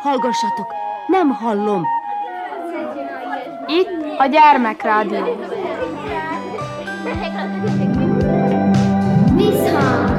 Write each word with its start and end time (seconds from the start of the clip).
Hallgassatok, 0.00 0.74
nem 1.06 1.28
hallom. 1.28 1.86
Itt 3.66 4.18
a 4.18 4.26
Gyermekrádió. 4.26 5.36
Visszhang! 9.36 10.18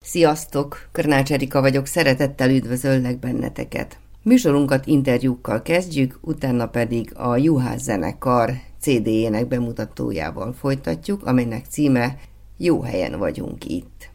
Sziasztok! 0.00 0.88
Körnács 0.92 1.32
Erika 1.32 1.60
vagyok, 1.60 1.86
szeretettel 1.86 2.50
üdvözöllek 2.50 3.18
benneteket. 3.18 3.98
Műsorunkat 4.24 4.86
interjúkkal 4.86 5.62
kezdjük, 5.62 6.18
utána 6.20 6.66
pedig 6.66 7.14
a 7.14 7.36
Juhász 7.36 7.82
zenekar 7.82 8.52
CD-jének 8.80 9.48
bemutatójával 9.48 10.52
folytatjuk, 10.52 11.26
amelynek 11.26 11.64
címe 11.68 12.18
Jó 12.56 12.82
helyen 12.82 13.18
vagyunk 13.18 13.64
itt. 13.64 14.10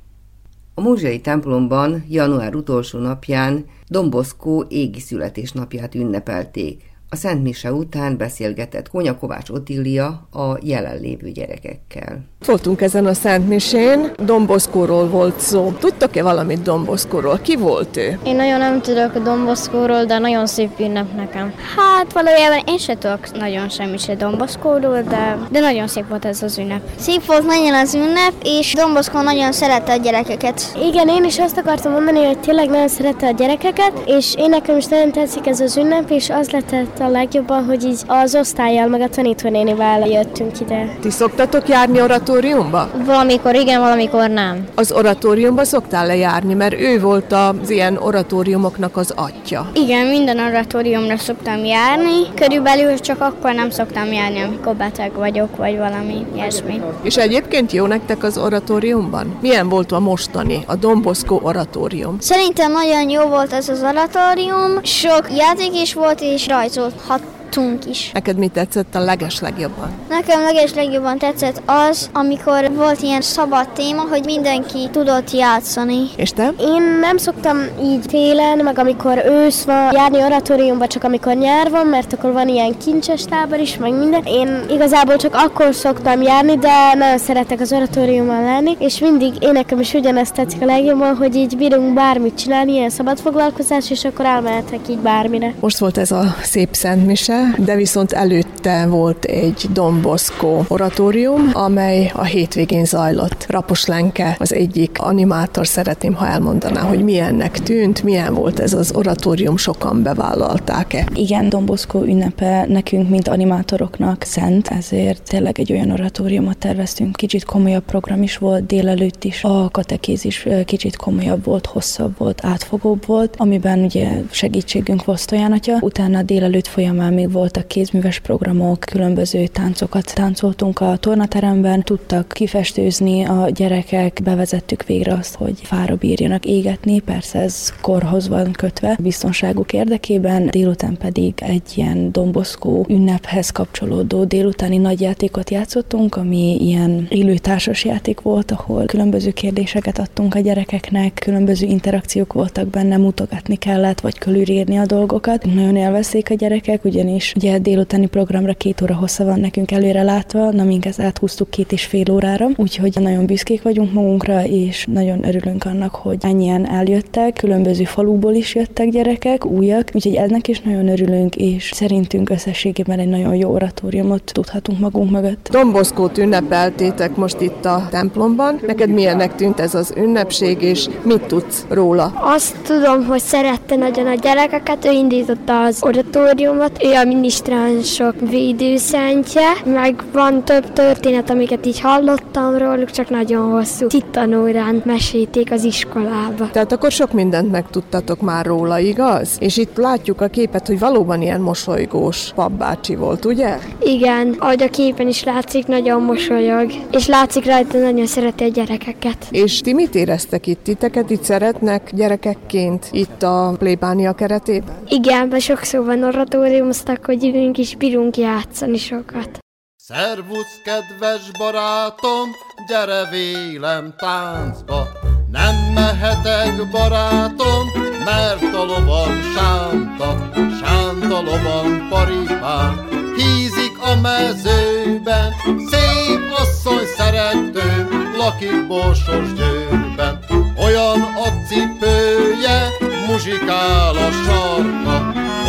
A 0.74 0.82
Múzsiai 0.82 1.22
templomban 1.22 2.04
január 2.10 2.56
utolsó 2.56 3.00
napján 3.00 3.66
Domboszkó 3.88 4.66
égi 4.70 5.00
születésnapját 5.00 5.96
ünnepelték. 5.96 6.84
A 7.10 7.16
Szent 7.16 7.44
Mise 7.44 7.74
után 7.74 8.18
beszélgetett 8.18 8.90
Konya 8.90 9.18
Kovács 9.18 9.50
Otília 9.50 10.06
a 10.32 10.58
jelenlévő 10.62 11.30
gyerekekkel. 11.32 12.20
Voltunk 12.46 12.82
ezen 12.82 13.06
a 13.06 13.14
Szent 13.14 13.48
Misén, 13.48 14.12
Domboszkóról 14.20 15.08
volt 15.08 15.40
szó. 15.40 15.74
Tudtok-e 15.80 16.24
valamit 16.24 16.62
Domboszkóról? 16.62 17.40
Ki 17.42 17.56
volt 17.56 17.98
ő? 17.98 18.20
Én 18.24 18.36
nagyon 18.36 18.60
nem 18.60 18.82
tudok 18.82 19.16
a 19.16 19.20
Domboszkóról, 19.20 20.06
de 20.06 20.18
nagyon 20.18 20.48
szép 20.48 20.80
ünnep 20.80 21.16
nekem. 21.16 21.54
Hát 21.76 22.14
valójában 22.14 22.64
én 22.66 22.78
se 22.78 22.98
tudok 22.98 23.38
nagyon 23.38 23.70
semmi 23.70 23.98
se 23.98 24.16
Domboszkóról, 24.16 25.02
de, 25.02 25.38
de 25.52 25.60
nagyon 25.60 25.88
szép 25.88 26.08
volt 26.08 26.26
ez 26.26 26.44
az 26.44 26.58
ünnep. 26.58 26.82
Szép 27.00 27.26
volt 27.26 27.46
nagyon 27.46 27.74
az 27.74 27.94
ünnep, 27.94 28.34
és 28.44 28.74
Domboszkó 28.74 29.22
nagyon 29.22 29.52
szerette 29.52 29.92
a 29.94 29.98
gyerekeket. 29.98 30.62
Igen, 30.90 31.08
én 31.08 31.24
is 31.24 31.40
azt 31.40 31.58
akartam 31.58 31.92
mondani, 31.92 32.26
hogy 32.26 32.40
tényleg 32.40 32.70
nagyon 32.70 32.88
szerette 32.88 33.28
a 33.28 33.32
gyerekeket, 33.32 34.04
és 34.06 34.36
én 34.38 34.50
nekem 34.50 34.78
is 34.78 34.86
nagyon 34.86 35.12
tetszik 35.12 35.48
ez 35.48 35.60
az 35.60 35.78
ünnep, 35.78 36.10
és 36.10 36.30
az 36.30 36.50
lett 36.50 36.72
a 37.00 37.10
legjobban, 37.10 37.66
hogy 37.66 37.84
így 37.84 38.00
az 38.08 38.36
osztályjal, 38.36 38.88
meg 38.88 39.02
a 39.02 39.10
tanítónénivel 39.10 40.08
jöttünk 40.08 40.60
ide. 40.60 40.96
Ti 41.02 41.10
szoktatok 41.10 41.68
járni 41.68 42.02
oratóriumba? 42.02 42.90
Valamikor 43.06 43.56
igen, 43.56 43.80
valamikor 43.80 44.30
nem. 44.30 44.68
Az 44.76 44.92
oratóriumba 44.92 45.64
szoktál 45.64 46.06
lejárni, 46.06 46.54
mert 46.54 46.80
ő 46.80 47.00
volt 47.00 47.32
az 47.32 47.70
ilyen 47.70 47.98
oratóriumoknak 47.98 48.98
az 48.98 49.14
atya. 49.16 49.70
Igen, 49.74 50.06
minden 50.06 50.40
oratóriumra 50.40 51.18
szoktam 51.18 51.66
járni, 51.66 52.34
körülbelül 52.36 53.00
csak 53.00 53.22
akkor 53.22 53.54
nem 53.54 53.70
szoktam 53.70 54.12
járni, 54.14 54.42
amikor 54.42 54.76
beteg 54.76 55.12
vagyok, 55.14 55.56
vagy 55.56 55.78
valami 55.78 56.26
ilyesmi. 56.36 56.82
És 57.04 57.18
egyébként 57.18 57.72
jó 57.72 57.86
nektek 57.86 58.24
az 58.24 58.38
oratóriumban? 58.38 59.38
Milyen 59.42 59.70
volt 59.70 59.92
a 59.92 60.00
mostani, 60.00 60.64
a 60.68 60.76
Domboszkó 60.76 61.40
oratórium? 61.44 62.20
Szerintem 62.20 62.72
nagyon 62.72 63.10
jó 63.10 63.24
volt 63.24 63.54
ez 63.54 63.70
az 63.70 63.84
oratórium, 63.84 64.84
sok 64.84 65.28
játék 65.38 65.82
is 65.82 65.94
volt, 65.94 66.22
és 66.22 66.48
hot 66.96 67.22
rajzolhattunk 67.56 67.86
is. 67.90 68.12
Neked 68.14 68.38
mi 68.38 68.48
tetszett 68.48 68.96
a 68.96 69.00
leges 69.00 69.40
legjobban? 69.40 69.90
Nekem 70.10 70.42
leges 70.42 70.74
legjobban 70.74 71.18
tetszett 71.18 71.62
az, 71.66 72.10
amikor 72.14 72.72
volt 72.76 73.02
ilyen 73.02 73.22
szabad 73.22 73.70
téma, 73.70 74.02
hogy 74.10 74.26
mindenki 74.26 74.90
tudott 74.92 75.32
játszani. 75.32 76.08
És 76.16 76.30
te? 76.30 76.54
Én 76.60 76.82
nem 77.02 77.18
szoktam 77.18 77.58
így 77.84 78.02
télen, 78.02 78.58
meg 78.58 78.80
amikor 78.80 79.24
ősz 79.26 79.64
van, 79.64 79.92
járni 79.94 80.24
oratóriumba, 80.24 80.88
csak 80.88 81.04
amikor 81.04 81.36
nyár 81.36 81.70
van, 81.70 81.86
mert 81.86 82.14
akkor 82.14 82.32
van 82.32 82.48
ilyen 82.48 82.78
kincses 82.78 83.24
tábor 83.24 83.60
is, 83.60 83.78
meg 83.78 83.98
minden. 83.98 84.24
Én 84.26 84.66
igazából 84.70 85.16
csak 85.16 85.34
akkor 85.36 85.76
szoktam 85.76 86.22
járni, 86.22 86.58
de 86.58 86.94
nagyon 86.94 87.18
szeretek 87.18 87.60
az 87.60 87.72
oratóriumban 87.72 88.44
lenni, 88.44 88.76
és 88.80 89.00
mindig 89.00 89.34
én 89.40 89.52
nekem 89.52 89.80
is 89.80 89.94
ugyanezt 89.94 90.34
tetszik 90.34 90.62
a 90.62 90.66
legjobban, 90.66 91.16
hogy 91.16 91.36
így 91.36 91.58
bírunk 91.58 91.94
bármit 91.94 92.38
csinálni, 92.38 92.72
ilyen 92.72 92.90
szabad 92.90 93.20
foglalkozás, 93.20 93.92
és 93.92 94.06
akkor 94.06 94.26
elmehetek 94.26 94.80
így 94.90 94.98
bármire. 94.98 95.54
Most 95.60 95.78
volt 95.78 95.98
ez 95.98 96.12
a 96.12 96.36
szép 96.42 96.74
Szent 96.74 97.06
Mise, 97.06 97.37
de 97.58 97.76
viszont 97.76 98.12
előtte 98.12 98.86
volt 98.86 99.26
egy 99.26 99.66
Don 99.74 100.02
Bosco 100.02 100.64
oratórium, 100.68 101.50
amely 101.54 102.12
a 102.14 102.24
hétvégén 102.24 102.86
zajlott. 102.86 103.46
Rapos 103.50 103.86
Lenke 103.86 104.36
az 104.40 104.54
egyik 104.54 104.98
animátor, 105.00 105.68
szeretném, 105.68 106.14
ha 106.14 106.28
elmondaná, 106.28 106.82
hogy 106.82 107.04
milyennek 107.04 107.60
tűnt, 107.60 108.04
milyen 108.04 108.34
volt 108.34 108.60
ez 108.60 108.74
az 108.74 108.92
oratórium, 108.96 109.58
sokan 109.58 110.04
bevállalták-e? 110.04 111.08
Igen, 111.14 111.50
Don 111.50 111.66
Bosco 111.66 112.04
ünnepe 112.04 112.66
nekünk, 112.68 113.10
mint 113.10 113.28
animátoroknak 113.28 114.24
szent, 114.24 114.68
ezért 114.68 115.22
tényleg 115.24 115.60
egy 115.60 115.72
olyan 115.72 115.92
oratóriumot 115.92 116.58
terveztünk. 116.58 117.16
Kicsit 117.16 117.46
komolyabb 117.46 117.84
program 117.84 118.24
is 118.24 118.38
volt 118.38 118.66
délelőtt 118.66 119.24
is, 119.24 119.44
a 119.44 119.70
katekézis 119.72 120.48
kicsit 120.66 120.96
komolyabb 120.96 121.46
volt, 121.46 121.66
hosszabb 121.66 122.18
volt, 122.18 122.46
átfogóbb 122.46 123.06
volt, 123.06 123.36
amiben 123.38 123.84
ugye 123.84 124.10
segítségünk 124.32 125.06
volt 125.06 125.20
Stojan 125.20 125.52
atya. 125.52 125.78
Utána 125.80 126.22
délelőtt 126.22 126.68
folyamán 126.68 127.14
még 127.14 127.27
voltak 127.32 127.68
kézműves 127.68 128.20
programok, 128.20 128.80
különböző 128.80 129.48
táncokat 129.48 130.14
táncoltunk 130.16 130.80
a 130.80 130.98
tornateremben, 130.98 131.84
tudtak 131.84 132.28
kifestőzni 132.28 133.24
a 133.24 133.50
gyerekek, 133.50 134.20
bevezettük 134.24 134.84
végre 134.84 135.14
azt, 135.14 135.36
hogy 135.36 135.60
fára 135.64 135.96
bírjanak 135.96 136.46
égetni, 136.46 137.00
persze 137.00 137.40
ez 137.40 137.74
korhoz 137.82 138.28
van 138.28 138.52
kötve, 138.52 138.98
biztonságuk 139.00 139.74
érdekében, 139.74 140.46
délután 140.46 140.98
pedig 140.98 141.34
egy 141.36 141.74
ilyen 141.76 142.12
domboszkó 142.12 142.86
ünnephez 142.90 143.50
kapcsolódó 143.50 144.24
délutáni 144.24 144.78
nagyjátékot 144.78 145.50
játszottunk, 145.50 146.16
ami 146.16 146.58
ilyen 146.60 147.08
élő 147.10 147.38
társasjáték 147.38 148.22
volt, 148.22 148.52
ahol 148.52 148.86
különböző 148.86 149.32
kérdéseket 149.32 150.00
adtunk 150.00 150.36
a 150.36 150.40
gyerekeknek, 150.40 151.14
különböző 151.14 151.68
interakciók 151.68 152.34
voltak 152.34 152.68
benne, 152.68 152.98
mutogatni 152.98 153.56
kellett, 153.56 154.00
vagy 154.00 154.18
körülírni 154.18 154.78
a 154.78 154.86
dolgokat. 154.86 155.46
Nagyon 155.46 155.76
élvezték 155.76 156.30
a 156.30 156.34
gyerekek, 156.34 156.86
ugyanis 156.86 157.17
és 157.18 157.34
ugye 157.36 157.58
délutáni 157.58 158.06
programra 158.06 158.54
két 158.54 158.82
óra 158.82 158.96
hossza 158.96 159.24
van 159.24 159.40
nekünk 159.40 159.72
előre 159.72 160.04
látva, 160.04 160.52
na 160.52 160.64
minket 160.64 161.00
áthúztuk 161.00 161.50
két 161.50 161.72
és 161.72 161.86
fél 161.86 162.12
órára, 162.12 162.48
úgyhogy 162.56 162.98
nagyon 163.00 163.26
büszkék 163.26 163.62
vagyunk 163.62 163.94
magunkra, 163.94 164.44
és 164.44 164.86
nagyon 164.92 165.28
örülünk 165.28 165.66
annak, 165.66 165.96
hogy 165.96 166.18
ennyien 166.22 166.70
eljöttek, 166.70 167.34
különböző 167.34 167.84
faluból 167.84 168.34
is 168.34 168.56
jöttek 168.56 168.90
gyerekek, 168.90 169.46
újak, 169.46 169.90
úgyhogy 169.94 170.16
ennek 170.16 170.48
is 170.48 170.62
nagyon 170.62 170.88
örülünk, 170.88 171.36
és 171.36 171.72
szerintünk 171.74 172.30
összességében 172.30 173.00
egy 173.00 173.10
nagyon 173.10 173.36
jó 173.36 173.52
oratóriumot 173.52 174.24
tudhatunk 174.24 174.80
magunk 174.80 175.12
mögött. 175.12 175.50
Domboszkót 175.52 176.18
ünnepeltétek 176.18 177.16
most 177.16 177.42
itt 177.42 177.66
a 177.66 177.88
templomban. 177.90 178.60
Neked 178.68 178.90
milyennek 178.90 179.36
tűnt 179.36 179.60
ez 179.60 179.76
az 179.76 179.94
ünnepség, 179.98 180.62
és 180.62 180.88
mit 181.04 181.22
tudsz 181.22 181.66
róla? 181.70 182.14
Azt 182.16 182.56
tudom, 182.64 183.06
hogy 183.06 183.22
szerette 183.22 183.76
nagyon 183.76 184.08
a 184.08 184.14
gyerekeket, 184.14 184.86
ő 184.86 184.92
indította 184.92 185.64
az 185.64 185.84
oratóriumot, 185.84 186.84
ő 186.84 186.94
a 186.94 187.04
minisztránsok 187.08 188.14
védőszentje, 188.30 189.52
meg 189.66 190.04
van 190.12 190.44
több 190.44 190.74
történet, 190.74 191.30
amiket 191.30 191.66
így 191.66 191.80
hallottam 191.80 192.58
róluk, 192.58 192.92
csak 192.92 193.10
nagyon 193.10 193.52
hosszú. 193.52 193.88
Titanórán 193.88 194.82
mesélték 194.86 195.52
az 195.52 195.64
iskolába. 195.64 196.50
Tehát 196.52 196.72
akkor 196.72 196.92
sok 196.92 197.12
mindent 197.12 197.52
megtudtatok 197.52 198.22
már 198.22 198.46
róla, 198.46 198.80
igaz? 198.80 199.38
És 199.40 199.58
itt 199.58 199.78
látjuk 199.78 200.22
a 200.22 200.28
képet, 200.28 200.68
hogy 200.68 200.80
valóban 200.80 201.22
ilyen 201.22 201.42
mosolygós 201.42 202.32
papbácsi 202.36 202.96
volt, 202.96 203.26
ugye? 203.26 203.58
Igen, 203.84 204.36
ahogy 204.40 204.64
a 204.64 204.70
képen 204.70 205.08
is 205.08 205.24
látszik, 205.24 205.68
nagyon 205.68 206.02
mosolyog, 206.02 206.72
és 206.92 207.08
látszik 207.08 207.46
rajta, 207.46 207.78
nagyon 207.78 208.06
szereti 208.06 208.44
a 208.44 208.48
gyerekeket. 208.48 209.18
És 209.30 209.62
ti 209.62 209.74
mit 209.74 209.96
éreztek 209.96 210.48
itt? 210.48 210.64
Titeket 210.64 211.10
itt 211.10 211.24
szeretnek 211.24 211.90
gyerekekként 211.94 212.90
itt 212.92 213.24
a 213.24 213.54
plébánia 213.58 214.14
keretében? 214.14 214.76
Igen, 214.90 215.30
be 215.30 215.40
sokszor 215.40 215.86
van 215.86 216.04
oratóriumoztak, 216.04 216.97
hogy 217.06 217.26
ülünk 217.26 217.58
is 217.58 217.76
bírunk 217.76 218.18
játszani 218.18 218.78
sokat. 218.78 219.40
Szervusz, 219.76 220.62
kedves 220.64 221.32
barátom, 221.38 222.30
gyere 222.68 223.10
vélem 223.10 223.94
táncba. 223.98 224.88
Nem 225.32 225.56
mehetek, 225.74 226.70
barátom, 226.72 227.68
mert 228.06 228.54
a 228.54 228.64
lovam 228.64 229.22
sánta, 229.36 230.30
sánta 230.62 231.22
lovam 231.22 231.88
paripám. 231.90 232.88
Hízik 233.16 233.78
a 233.82 233.96
mezőben, 234.02 235.34
szép 235.70 236.32
asszony 236.38 236.86
szerető, 236.98 237.88
lakik 238.18 238.68
borsos 238.68 239.34
győrben. 239.34 240.20
Olyan 240.58 241.02
a 241.02 241.28
cipője, 241.48 241.87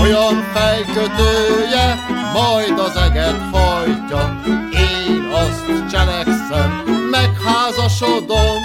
Olyan 0.09 0.45
fejkötője, 0.55 2.05
majd 2.33 2.79
az 2.79 2.97
eget 2.97 3.41
hajtja, 3.53 4.41
én 4.73 5.31
azt 5.33 5.91
cselekszem, 5.91 6.83
megházasodom, 7.11 8.63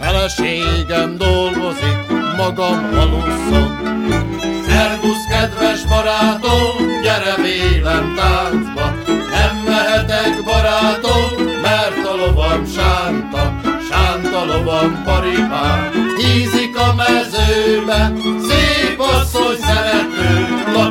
feleségem 0.00 1.16
dolgozik, 1.18 1.98
magam 2.36 2.90
aluszom. 2.94 3.78
Szervusz, 4.68 5.26
kedves 5.28 5.82
barátom, 5.84 7.02
gyere 7.02 7.34
vélem 7.42 8.14
táncba, 8.16 8.94
nem 9.06 9.56
mehetek 9.66 10.44
barátom, 10.44 11.46
mert 11.62 12.06
a 12.06 12.16
lovam 12.16 12.66
sánta, 12.66 13.60
sánta 13.90 14.44
lovam 14.44 15.02
paripám, 15.04 15.90
ízik 16.18 16.78
a 16.78 16.94
mezőbe, 16.94 18.12
szép 18.48 19.00
asszony 19.00 19.56
szeret 19.60 20.17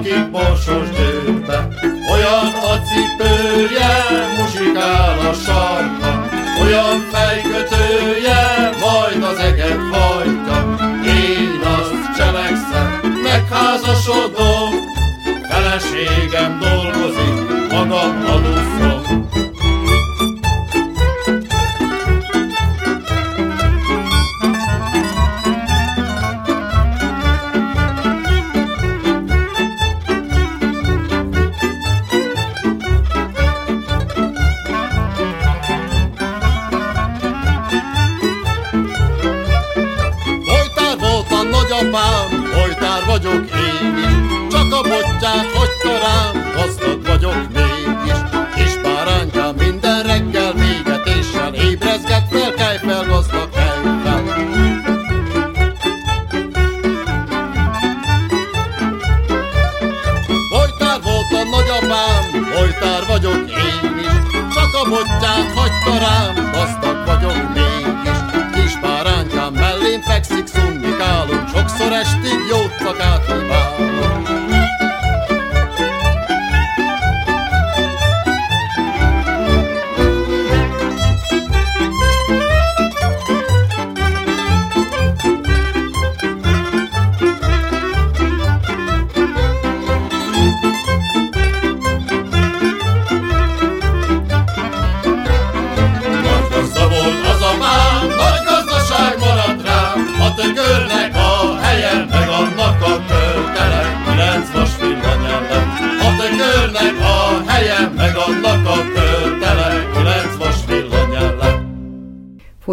lakik 0.08 0.32
borsos 0.32 0.90
dőbe. 0.90 1.68
Olyan 2.12 2.48
a 2.72 2.82
cipője, 2.88 3.94
muzsikál 4.38 5.20
a 5.20 5.34
sarka, 5.34 6.30
olyan 6.62 7.00
fejkötője, 7.12 8.70
majd 8.80 9.24
az 9.24 9.40
eget 9.40 9.80
hajtja. 9.92 10.76
Én 11.06 11.62
azt 11.62 12.18
cselekszem, 12.18 13.20
megházasodom, 13.24 14.70
feleségem 15.50 16.60
dolgozik, 16.60 17.70
magam 17.72 18.26
aluszom. 18.26 19.07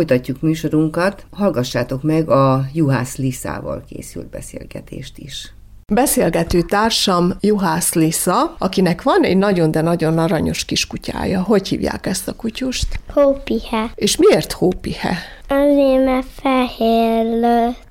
Folytatjuk 0.04 0.40
műsorunkat, 0.40 1.26
hallgassátok 1.30 2.02
meg 2.02 2.28
a 2.30 2.64
Juhász 2.72 3.16
Liszával 3.16 3.84
készült 3.88 4.26
beszélgetést 4.30 5.18
is. 5.18 5.52
Beszélgető 5.92 6.62
társam 6.62 7.32
Juhász 7.40 7.94
Lisa, 7.94 8.54
akinek 8.58 9.02
van 9.02 9.22
egy 9.22 9.36
nagyon, 9.36 9.70
de 9.70 9.80
nagyon 9.80 10.18
aranyos 10.18 10.64
kiskutyája. 10.64 11.42
Hogy 11.42 11.68
hívják 11.68 12.06
ezt 12.06 12.28
a 12.28 12.32
kutyust? 12.32 13.00
Hópihe. 13.12 13.90
És 13.94 14.16
miért 14.16 14.52
hópihe? 14.52 15.18
Azért, 15.48 16.04
mert 16.04 16.26
fehér 16.40 17.24
lőtt. 17.24 17.84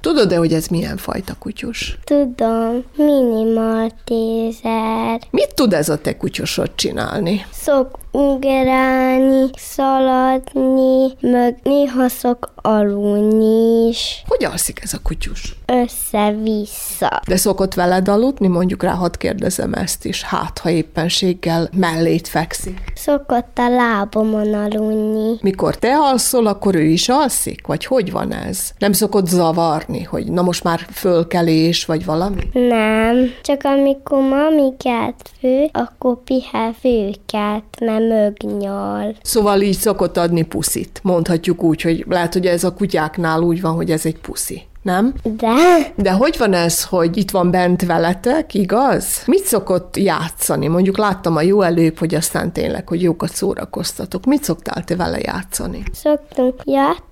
Tudod-e, 0.00 0.36
hogy 0.36 0.52
ez 0.52 0.66
milyen 0.66 0.96
fajta 0.96 1.34
kutyus? 1.38 1.98
Tudom, 2.04 2.84
mini 2.96 3.52
maltézer. 3.52 5.20
Mit 5.30 5.54
tud 5.54 5.72
ez 5.72 5.88
a 5.88 5.98
te 5.98 6.16
kutyusod 6.16 6.70
csinálni? 6.74 7.46
Szok 7.52 7.98
ugrálni, 8.12 9.50
szaladni, 9.56 11.12
meg 11.20 11.58
néha 11.62 12.08
szok 12.08 12.52
aludni 12.56 13.88
is. 13.88 14.22
Hogy 14.26 14.44
alszik 14.44 14.80
ez 14.82 14.92
a 14.92 14.98
kutyus? 15.02 15.56
Össze-vissza. 15.66 17.20
De 17.28 17.36
szokott 17.36 17.74
veled 17.74 18.08
aludni? 18.08 18.46
Mondjuk 18.46 18.82
rá, 18.82 18.92
hadd 18.92 19.18
kérdezem 19.18 19.72
ezt 19.72 20.04
is. 20.04 20.22
Hát, 20.22 20.58
ha 20.58 20.70
éppenséggel 20.70 21.68
mellét 21.76 22.28
fekszik. 22.28 22.92
Szokott 22.94 23.58
a 23.58 23.68
lábomon 23.68 24.54
aludni. 24.54 25.38
Mikor 25.40 25.76
te 25.76 25.96
alszol, 25.96 26.46
akkor 26.46 26.74
ő 26.74 26.82
is 26.84 27.08
alszik? 27.08 27.66
Vagy 27.66 27.84
hogy 27.84 28.10
van 28.10 28.32
ez? 28.32 28.70
Nem 28.78 28.92
szokott 28.92 29.26
zavarni, 29.26 30.02
hogy 30.02 30.30
na 30.32 30.42
most 30.42 30.64
már 30.64 30.86
fölkelés, 30.92 31.84
vagy 31.84 32.04
valami? 32.04 32.42
Nem, 32.52 33.16
csak 33.42 33.64
amikor 33.64 34.22
mamikát 34.22 35.30
fő, 35.40 35.68
akkor 35.72 36.22
pihel 36.24 36.74
főket, 36.80 37.64
mert 37.80 37.99
mögnyal. 38.00 39.14
Szóval 39.22 39.60
így 39.60 39.76
szokott 39.76 40.16
adni 40.16 40.42
puszit. 40.42 41.00
Mondhatjuk 41.02 41.62
úgy, 41.62 41.82
hogy 41.82 42.04
lehet, 42.08 42.32
hogy 42.32 42.46
ez 42.46 42.64
a 42.64 42.74
kutyáknál 42.74 43.40
úgy 43.40 43.60
van, 43.60 43.74
hogy 43.74 43.90
ez 43.90 44.06
egy 44.06 44.18
puszi. 44.18 44.62
Nem? 44.82 45.14
De 45.22 45.54
De 45.96 46.12
hogy 46.12 46.36
van 46.38 46.52
ez, 46.52 46.84
hogy 46.84 47.16
itt 47.16 47.30
van 47.30 47.50
bent 47.50 47.86
veletek, 47.86 48.54
igaz? 48.54 49.22
Mit 49.26 49.44
szokott 49.44 49.96
játszani? 49.96 50.66
Mondjuk 50.66 50.98
láttam 50.98 51.36
a 51.36 51.42
jó 51.42 51.62
előbb, 51.62 51.98
hogy 51.98 52.14
aztán 52.14 52.52
tényleg, 52.52 52.88
hogy 52.88 53.02
jókat 53.02 53.34
szórakoztatok. 53.34 54.24
Mit 54.24 54.44
szoktál 54.44 54.84
te 54.84 54.96
vele 54.96 55.18
játszani? 55.18 55.82
szoktunk 55.92 56.54
játszani, 56.64 57.08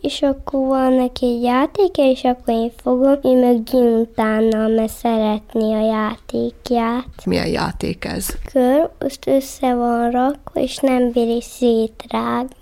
és 0.00 0.22
akkor 0.22 0.66
van 0.66 0.92
neki 0.92 1.26
egy 1.26 1.42
játéka, 1.42 2.02
és 2.02 2.24
akkor 2.24 2.54
én 2.54 2.72
fogom, 2.82 3.18
én 3.22 3.36
meg 3.36 3.60
Jim 3.72 3.98
utána, 3.98 4.68
mert 4.68 4.92
szeretni 4.92 5.72
a 5.74 5.86
játékját. 5.86 7.24
Milyen 7.24 7.48
játék 7.48 8.04
ez? 8.04 8.26
Kör, 8.52 8.90
azt 8.98 9.26
össze 9.26 9.74
van 9.74 10.10
rakva, 10.10 10.60
és 10.60 10.76
nem 10.76 11.10
bíri 11.10 11.42
szétrágni. 11.42 12.54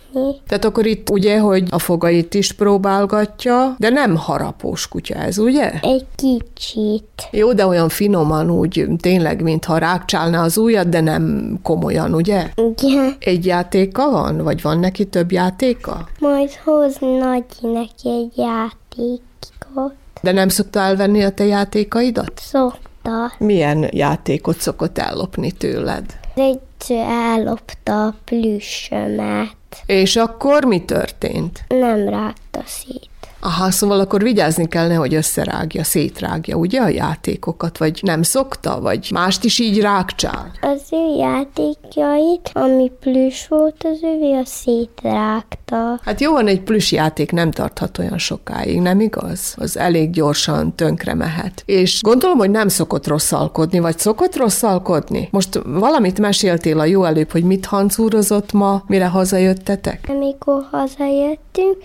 Tehát 0.49 0.65
akkor 0.65 0.87
itt 0.87 1.11
ugye, 1.11 1.39
hogy 1.39 1.65
a 1.71 1.79
fogait 1.79 2.35
is 2.35 2.53
próbálgatja, 2.53 3.75
de 3.79 3.89
nem 3.89 4.17
harapós 4.17 4.89
kutya 4.89 5.15
ez, 5.15 5.39
ugye? 5.39 5.73
Egy 5.81 6.07
kicsit. 6.17 7.29
Jó, 7.31 7.53
de 7.53 7.67
olyan 7.67 7.89
finoman 7.89 8.51
úgy 8.51 8.87
tényleg, 9.01 9.43
mintha 9.43 9.79
rákcsálna 9.79 10.43
az 10.43 10.57
ujjat, 10.57 10.89
de 10.89 11.01
nem 11.01 11.55
komolyan, 11.63 12.15
ugye? 12.15 12.49
Igen. 12.57 13.17
Egy 13.19 13.47
játéka 13.47 14.11
van, 14.11 14.43
vagy 14.43 14.63
van 14.63 14.79
neki 14.79 15.05
több 15.05 15.33
játéka? 15.33 16.09
Majd 16.19 16.51
hoz 16.65 16.97
nagy 17.01 17.45
neki 17.61 18.09
egy 18.09 18.33
játékot. 18.37 19.95
De 20.23 20.33
nem 20.33 20.49
szokta 20.49 20.81
elvenni 20.81 21.23
a 21.23 21.31
te 21.31 21.45
játékaidat? 21.45 22.33
Szokta. 22.37 23.33
Milyen 23.39 23.89
játékot 23.91 24.61
szokott 24.61 24.99
ellopni 24.99 25.53
tőled? 25.53 26.05
Egyszer 26.35 27.07
ellopta 27.09 28.07
a 28.07 28.15
plüssömet. 28.25 29.57
És 29.87 30.17
akkor 30.17 30.65
mi 30.65 30.85
történt? 30.85 31.65
Nem 31.69 32.09
rágta 32.09 32.63
szét. 32.67 33.09
Aha, 33.47 33.71
szóval 33.71 34.01
akkor 34.01 34.23
vigyázni 34.23 34.69
kell, 34.69 34.87
nehogy 34.87 35.15
összerágja, 35.15 35.85
szétrágja, 35.85 36.57
ugye 36.57 36.81
a 36.81 36.89
játékokat, 36.89 37.79
vagy 37.79 38.01
nem 38.03 38.23
szokta, 38.23 38.81
vagy 38.81 39.09
mást 39.13 39.45
is 39.45 39.59
így 39.59 39.81
rákcsál. 39.81 40.51
Az 40.61 40.83
ő 40.91 41.17
játékjait, 41.19 42.51
ami 42.53 42.91
plüss 43.01 43.47
volt, 43.49 43.85
az 43.85 43.99
ővé 44.03 44.33
a 44.33 44.45
szétrágta. 44.45 46.01
Hát 46.05 46.21
jó 46.21 46.33
van, 46.33 46.47
egy 46.47 46.61
plusz 46.61 46.93
játék 46.93 47.33
nem 47.33 47.51
tarthat 47.51 47.99
olyan 47.99 48.19
sokáig, 48.19 48.81
nem 48.81 49.01
igaz? 49.01 49.55
Az 49.57 49.79
elég 49.79 50.11
gyorsan 50.11 50.75
tönkre 50.75 51.15
mehet. 51.15 51.63
És 51.67 52.01
gondolom, 52.03 52.39
hogy 52.39 52.51
nem 52.51 52.69
szokott 52.69 53.07
rosszalkodni, 53.07 53.79
vagy 53.79 53.99
szokott 53.99 54.37
rosszalkodni? 54.37 55.29
Most 55.31 55.61
valamit 55.65 56.19
meséltél 56.19 56.79
a 56.79 56.85
jó 56.85 57.05
előbb, 57.05 57.31
hogy 57.31 57.45
mit 57.45 57.67
hancúrozott 57.67 58.53
ma, 58.53 58.83
mire 58.87 59.07
hazajöttetek? 59.07 60.07
Amikor 60.09 60.67
hazajöttünk, 60.71 61.77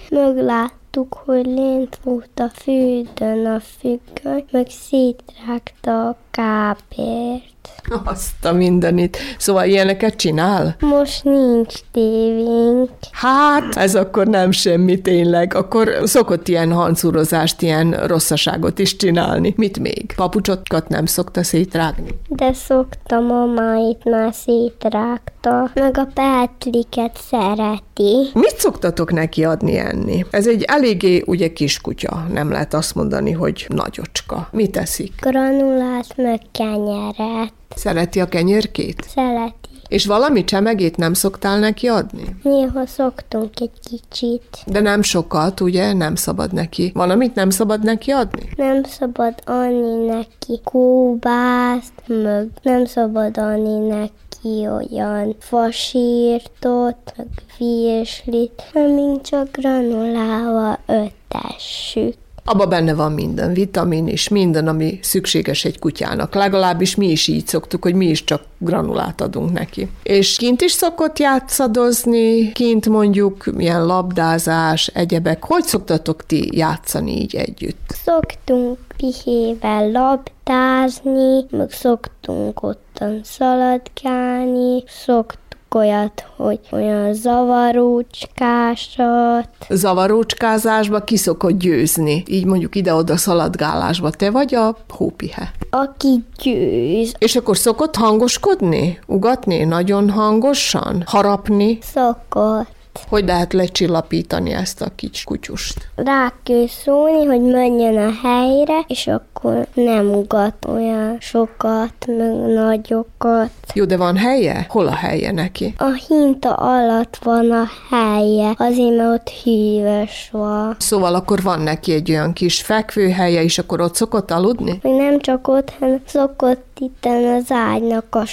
megláttuk, 0.92 1.14
hogy 1.26 1.46
lent 1.46 2.00
volt 2.04 2.40
a 2.40 2.50
földön 2.50 3.46
a 3.46 3.60
függöny, 3.60 4.46
meg 4.52 4.70
szétrágta 4.70 6.08
a 6.08 6.18
kápért. 6.32 7.59
Azt 8.04 8.46
a 8.46 8.52
mindenit. 8.54 9.18
Szóval 9.38 9.66
ilyeneket 9.66 10.16
csinál? 10.16 10.76
Most 10.80 11.24
nincs 11.24 11.74
tévénk. 11.92 12.90
Hát, 13.12 13.76
ez 13.76 13.96
akkor 13.96 14.28
nem 14.28 14.52
semmi 14.52 15.02
tényleg. 15.02 15.54
Akkor 15.54 15.92
szokott 16.04 16.48
ilyen 16.48 16.72
hancúrozást, 16.72 17.62
ilyen 17.62 17.92
rosszaságot 17.92 18.80
is 18.80 18.96
csinálni. 18.96 19.54
Mit 19.58 19.80
még? 19.80 20.14
Papucsokat 20.16 20.88
nem 20.90 21.06
szokta 21.06 21.44
szétrágni? 21.44 22.10
De 22.28 22.54
szoktam, 22.54 23.32
a 23.32 23.46
máit 23.46 24.04
már 24.04 24.34
szétrágta, 24.34 25.72
meg 25.74 25.98
a 25.98 26.08
Petriket 26.14 27.18
szereti. 27.30 28.30
Mit 28.34 28.58
szoktatok 28.58 29.12
neki 29.12 29.44
adni 29.44 29.78
enni? 29.78 30.26
Ez 30.30 30.48
egy 30.48 30.64
eléggé 30.68 31.24
ugye 31.26 31.54
kiskutya, 31.54 32.26
nem 32.34 32.52
lehet 32.52 32.74
azt 32.74 32.96
mondani, 32.96 33.32
hogy 33.32 33.66
nagyocska. 33.70 34.48
Mit 34.52 34.72
teszik? 34.72 35.14
Granulát 35.22 36.14
meg 36.16 36.40
kenyeret. 36.52 37.54
Szereti 37.76 38.20
a 38.20 38.28
kenyérkét? 38.28 39.06
Szereti. 39.08 39.70
És 39.88 40.06
valami 40.06 40.44
csemegét 40.44 40.98
nem 40.98 41.14
szoktál 41.14 41.60
neki 41.60 41.88
adni? 41.88 42.36
Néha 42.44 42.86
szoktunk 42.86 43.60
egy 43.60 43.80
kicsit. 43.90 44.64
De 44.66 44.80
nem 44.80 45.02
sokat, 45.02 45.60
ugye? 45.60 45.94
Nem 45.94 46.16
szabad 46.16 46.54
neki. 46.54 46.92
Van, 46.94 47.10
amit 47.10 47.36
nem 47.36 47.50
szabad 47.50 47.84
neki 47.84 48.12
adni? 48.12 48.50
Nem 48.56 48.84
szabad 48.84 49.34
adni 49.46 50.06
neki 50.06 50.60
kóbászt, 50.64 51.94
meg 52.08 52.48
nem 52.62 52.86
szabad 52.86 53.38
adni 53.38 53.88
neki 53.88 54.68
olyan 54.68 55.36
fasírtot, 55.40 57.14
meg 57.18 57.28
virslit, 57.58 58.64
amint 58.74 59.28
csak 59.28 59.48
granulával 59.52 60.80
öttessük. 60.86 62.16
Abba 62.44 62.66
benne 62.66 62.94
van 62.94 63.12
minden, 63.12 63.54
vitamin 63.54 64.08
és 64.08 64.28
minden, 64.28 64.68
ami 64.68 65.00
szükséges 65.02 65.66
egy 65.66 65.80
kutyának. 65.80 66.36
Legalábbis 66.36 66.96
mi 66.96 67.08
is 67.08 67.28
így 67.28 67.48
szoktuk, 67.48 67.84
hogy 67.84 67.94
mi 67.94 68.06
is 68.06 68.24
csak 68.24 68.42
granulát 68.58 69.22
adunk 69.22 69.52
neki. 69.52 69.90
És 70.04 70.36
kint 70.38 70.62
is 70.62 70.72
szokott 70.72 71.20
játszadozni, 71.20 72.52
kint 72.52 72.90
mondjuk 72.90 73.46
milyen 73.46 73.86
labdázás, 73.86 74.88
egyebek. 74.88 75.44
Hogy 75.44 75.64
szoktatok 75.64 76.26
ti 76.26 76.50
játszani 76.52 77.22
így 77.22 77.36
együtt? 77.36 77.96
Szoktunk 78.04 78.78
pihével 78.98 79.92
labdázni, 79.92 81.46
meg 81.50 81.72
szoktunk 81.72 82.64
ottan 82.64 83.22
szaladgálni, 83.24 84.84
szoktunk 84.88 85.49
olyat, 85.76 86.28
hogy 86.36 86.60
olyan 86.72 87.14
zavarócskásat. 87.14 89.50
Zavarócskázásba 89.70 91.00
ki 91.00 91.18
szokott 91.18 91.58
győzni, 91.58 92.24
így 92.28 92.46
mondjuk 92.46 92.76
ide-oda 92.76 93.18
szaladgálásba. 93.18 94.10
Te 94.10 94.32
vagy 94.32 94.56
a 94.56 94.78
hópihe. 94.90 95.52
Aki 95.70 96.24
győz. 96.44 97.14
És 97.18 97.36
akkor 97.36 97.58
szokott 97.58 97.96
hangoskodni? 97.96 99.00
Ugatni 99.06 99.64
nagyon 99.64 100.10
hangosan? 100.10 101.04
Harapni? 101.06 101.78
Szokott. 101.82 102.78
Hogy 103.08 103.26
lehet 103.26 103.54
lecsillapítani 103.54 104.52
ezt 104.52 104.82
a 104.82 104.92
kicsi 104.96 105.24
kutyust? 105.24 105.90
Rá 105.96 106.34
kell 106.44 106.68
szólni, 106.68 107.26
hogy 107.26 107.42
menjen 107.42 107.98
a 107.98 108.12
helyre, 108.28 108.80
és 108.88 109.08
akkor 109.08 109.68
nem 109.74 110.10
ugat 110.10 110.66
olyan 110.68 111.18
sokat, 111.20 111.94
meg 112.08 112.36
nagyokat. 112.36 113.50
Jó, 113.74 113.86
de 113.86 113.98
van 113.98 114.18
helye? 114.18 114.66
Hol 114.70 114.88
a 114.88 114.96
helye 114.96 115.32
neki? 115.32 115.74
A 115.78 115.92
hinta 116.08 116.54
alatt 116.54 117.18
van 117.24 117.52
a 117.52 117.66
helye, 117.90 118.54
azért 118.58 118.96
mert 118.96 119.10
ott 119.10 119.30
híves 119.30 120.30
van. 120.32 120.76
Szóval 120.80 121.16
akkor 121.16 121.42
van 121.42 121.60
neki 121.60 121.94
egy 121.94 122.12
olyan 122.12 122.34
kis 122.34 122.62
fekvőhelye, 122.62 123.44
és 123.44 123.58
akkor 123.58 123.82
ott 123.82 123.96
szokott 123.96 124.32
aludni? 124.32 124.80
Még 124.82 124.96
nem 124.96 125.20
csak 125.20 125.48
ott, 125.48 125.74
hanem 125.80 126.02
szokott 126.06 126.78
itten 126.80 127.24
az 127.34 127.52
ágynak 127.52 128.16
a 128.16 128.26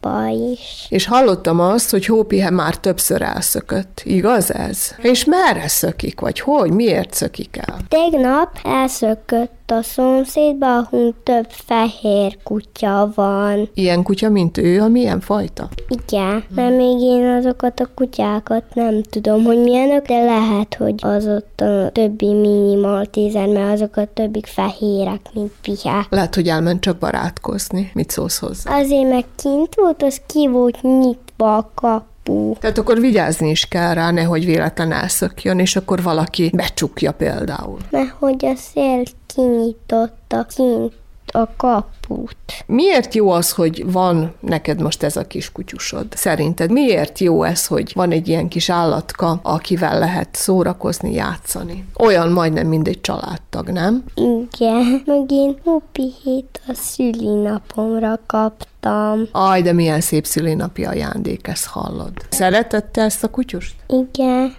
sarokba 0.00 0.28
is. 0.52 0.86
És 0.88 1.06
hallottam 1.06 1.60
azt, 1.60 1.90
hogy 1.90 2.06
Hópihe 2.06 2.50
már 2.50 2.76
többször 2.76 3.22
elszökött. 3.22 4.00
Igaz 4.04 4.54
ez? 4.54 4.94
És 4.98 5.24
merre 5.24 5.68
szökik, 5.68 6.20
vagy 6.20 6.40
hogy? 6.40 6.70
Miért 6.70 7.14
szökik 7.14 7.56
el? 7.56 7.76
Tegnap 7.88 8.58
elszökött 8.64 9.59
a 9.70 9.82
szomszédba, 9.82 10.76
ahol 10.76 11.14
több 11.22 11.46
fehér 11.48 12.38
kutya 12.42 13.12
van. 13.14 13.68
Ilyen 13.74 14.02
kutya, 14.02 14.28
mint 14.28 14.58
ő, 14.58 14.80
a 14.80 14.88
milyen 14.88 15.20
fajta? 15.20 15.68
Igen, 15.88 16.44
mert 16.54 16.76
még 16.76 17.00
én 17.00 17.24
azokat 17.24 17.80
a 17.80 17.88
kutyákat 17.94 18.64
nem 18.74 19.02
tudom, 19.02 19.44
hogy 19.44 19.58
milyenök, 19.58 20.06
de 20.06 20.24
lehet, 20.24 20.74
hogy 20.74 20.94
az 21.00 21.26
ott 21.26 21.60
a 21.60 21.90
többi 21.92 22.32
minimal 22.32 23.06
tízer, 23.06 23.46
mert 23.48 23.72
azok 23.72 23.96
a 23.96 24.12
többik 24.14 24.46
fehérek, 24.46 25.20
mint 25.34 25.52
pihe. 25.62 26.06
Lehet, 26.10 26.34
hogy 26.34 26.48
elment 26.48 26.80
csak 26.80 26.98
barátkozni. 26.98 27.90
Mit 27.94 28.10
szólsz 28.10 28.38
hozzá? 28.38 28.78
Azért 28.78 29.08
meg 29.08 29.24
kint 29.42 29.74
volt, 29.74 30.02
az 30.02 30.20
ki 30.26 30.48
volt 30.48 30.82
nyitva 30.82 31.56
a 31.56 32.09
kapu. 32.30 32.54
Tehát 32.60 32.78
akkor 32.78 33.00
vigyázni 33.00 33.50
is 33.50 33.64
kell 33.68 33.94
rá, 33.94 34.10
nehogy 34.10 34.44
véletlen 34.44 34.92
elszökjön, 34.92 35.58
és 35.58 35.76
akkor 35.76 36.02
valaki 36.02 36.50
becsukja 36.54 37.12
például. 37.12 37.78
Mert 37.90 38.14
hogy 38.18 38.46
a 38.46 38.54
szél 38.54 39.02
kinyitotta 39.34 40.46
kint 40.56 40.92
a 41.32 41.48
kaput. 41.56 42.36
Miért 42.66 43.14
jó 43.14 43.30
az, 43.30 43.52
hogy 43.52 43.92
van 43.92 44.34
neked 44.40 44.80
most 44.80 45.02
ez 45.02 45.16
a 45.16 45.26
kis 45.26 45.52
kutyusod? 45.52 46.06
Szerinted 46.10 46.70
miért 46.70 47.18
jó 47.18 47.42
ez, 47.42 47.66
hogy 47.66 47.92
van 47.94 48.10
egy 48.10 48.28
ilyen 48.28 48.48
kis 48.48 48.70
állatka, 48.70 49.40
akivel 49.42 49.98
lehet 49.98 50.28
szórakozni, 50.32 51.12
játszani? 51.12 51.84
Olyan 51.98 52.32
majdnem, 52.32 52.66
mint 52.66 52.88
egy 52.88 53.00
családtag, 53.00 53.68
nem? 53.68 54.04
Igen, 54.14 55.02
meg 55.06 55.30
én 55.30 55.56
hupihét 55.64 56.60
a 56.66 56.74
szülinapomra 56.74 58.18
kaptam. 58.26 59.28
Aj, 59.32 59.62
de 59.62 59.72
milyen 59.72 60.00
szép 60.00 60.26
szülinapi 60.26 60.84
ajándék, 60.84 61.46
ezt 61.46 61.66
hallod. 61.66 62.12
Szeretette 62.28 63.02
ezt 63.02 63.24
a 63.24 63.28
kutyust? 63.28 63.74
Igen. 63.86 64.58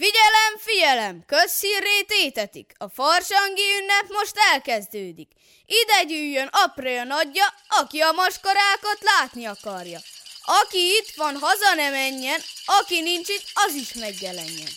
Figyelem, 0.00 0.58
figyelem! 0.58 1.24
Közszírrét 1.26 2.10
étetik! 2.10 2.72
A 2.78 2.88
farsangi 2.88 3.62
ünnep 3.80 4.08
most 4.08 4.32
elkezdődik. 4.52 5.28
Ide 5.66 6.02
gyűjjön 6.02 6.48
aprója 6.52 7.04
nagyja, 7.04 7.54
aki 7.68 8.00
a 8.00 8.12
maskarákat 8.12 8.98
látni 9.00 9.44
akarja. 9.44 10.00
Aki 10.42 10.78
itt 10.78 11.14
van, 11.16 11.38
haza 11.38 11.74
ne 11.74 11.90
menjen, 11.90 12.40
aki 12.64 13.00
nincs 13.00 13.28
itt, 13.28 13.44
az 13.54 13.74
is 13.74 13.92
megjelenjen. 13.92 14.72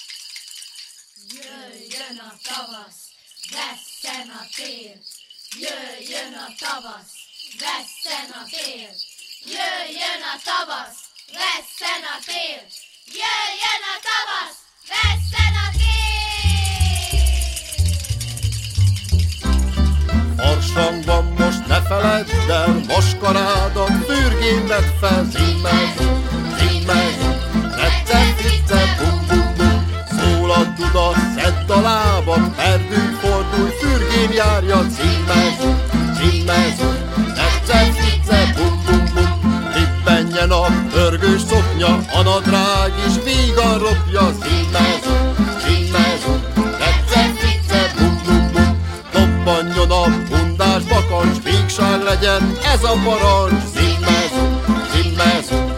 Jöjjön 1.27 2.17
a 2.17 2.33
tavasz, 2.43 3.01
vesszen 3.51 4.29
a 4.29 4.45
tél. 4.55 4.95
Jöjjön 5.59 6.33
a 6.33 6.53
tavasz, 6.59 7.13
vesszen 7.59 8.29
a 8.31 8.43
tél. 8.49 8.89
Jöjjön 9.45 10.21
a 10.33 10.35
tavasz, 10.43 10.99
vesszen 11.31 12.03
a 12.03 12.19
tél. 12.25 12.61
Jöjjön 13.05 13.83
a 13.93 13.99
tavasz, 14.09 14.62
vesszen 14.89 15.55
a 15.65 15.67
tél. 15.79 17.13
Farsangban 20.37 21.25
most 21.37 21.67
ne 21.67 21.79
feledd 21.87 22.29
el, 22.49 22.81
maskarádat, 22.87 23.91
fürgéndet 24.07 24.89
fel, 24.99 25.23
zimmel, 25.31 25.87
zimmel, 26.57 27.11
tetsze, 27.77 28.19
ficce, 28.37 28.81
bum, 28.97 29.17
bum, 29.27 29.47
bum. 29.57 29.77
Szól 30.17 30.51
a 30.51 30.63
duda, 30.77 31.07
szedd 31.35 31.69
a 31.71 31.81
lábad, 31.81 32.53
erdő 32.57 33.17
fordulj, 33.21 33.69
fürgén 33.79 34.31
járja, 34.31 34.79
zimmel, 34.89 35.49
zimmel, 36.17 36.69
tetsze, 37.35 37.79
ficce, 37.93 38.53
bum, 38.55 38.65
bum, 38.67 38.75
bum. 38.75 38.82
Tippenjen 40.23 40.51
a 40.51 40.65
pörgős 40.93 41.41
szoknya, 41.41 41.87
a 41.87 42.21
nadrág 42.23 42.93
is 43.07 43.13
vígan 43.23 43.79
ropja, 43.79 44.31
zimmel, 44.43 44.99
zimmel, 45.65 46.17
tetsze, 46.77 47.31
ficce, 47.35 47.93
bum, 47.97 48.21
bum, 48.25 48.51
bum. 48.53 48.77
Dobbanjon 49.13 49.91
a 49.91 50.03
bundás 50.29 50.83
bakancs, 50.83 51.37
vígság 51.43 52.03
legyen 52.03 52.57
ez 52.73 52.83
a 52.83 52.93
parancs, 53.03 53.63
zimmel, 53.75 54.27
zimmel, 54.93 55.72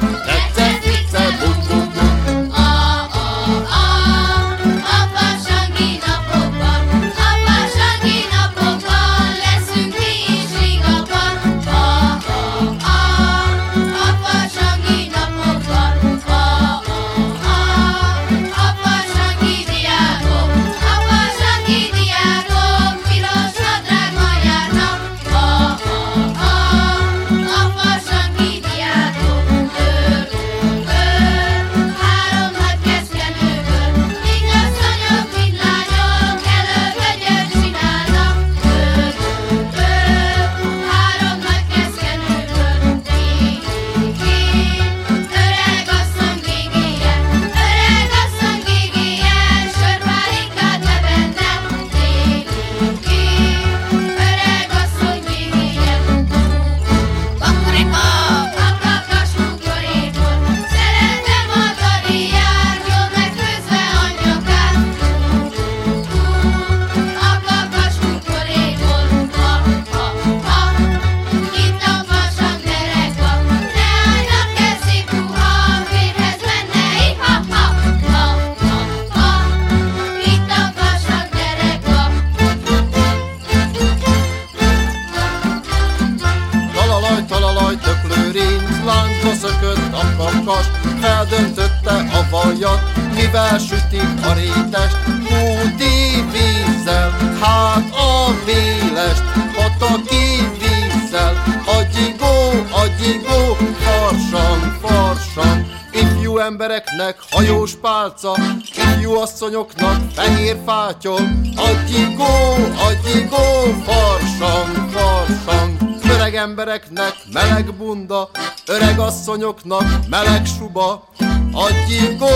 embereknek 116.58 117.14
meleg 117.34 117.74
bunda, 117.78 118.30
öreg 118.66 119.00
asszonyoknak 119.00 120.08
meleg 120.10 120.46
suba, 120.46 121.08
agyigó, 121.52 122.28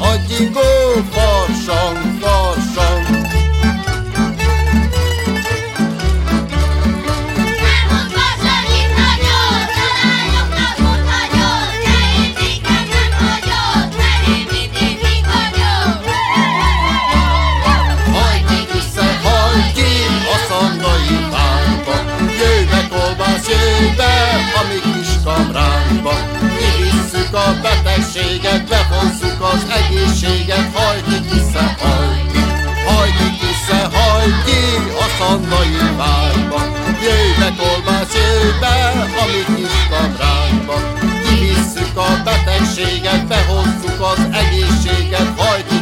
agyigó, 0.00 0.60
farsang, 1.10 1.98
farsang. 2.20 3.03
A 27.34 27.60
betegséget, 27.62 28.68
behozzuk 28.68 29.40
az 29.52 29.66
egészséget, 29.78 30.68
hajt 30.74 31.30
vissza, 31.30 31.74
hajt 31.80 32.24
hajt 32.86 33.40
vissza, 33.40 33.98
hajt 33.98 34.44
ki 34.44 34.60
a 35.04 35.06
szandai 35.18 35.76
párba. 35.96 36.60
Jöjj 37.02 37.32
be 37.38 37.48
kolbász, 37.58 38.14
jöjj 38.14 38.58
be 38.60 38.74
a 39.22 39.24
kis 39.56 39.76
kamránkba. 39.90 40.76
Kivisszük 41.24 41.96
a 41.96 42.22
betegséget, 42.24 43.26
behozzuk 43.26 44.00
az 44.12 44.20
egészséget, 44.42 45.28
hajt 45.36 45.73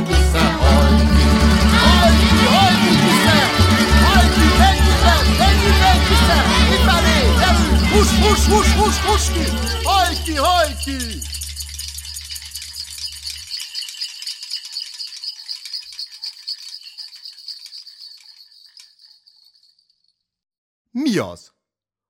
Mi 20.92 21.18
az? 21.18 21.52